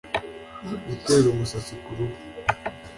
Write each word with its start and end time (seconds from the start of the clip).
gutera 0.87 1.25
umusatsi 1.29 1.73
ku 1.83 1.91
ruhu 1.97 2.17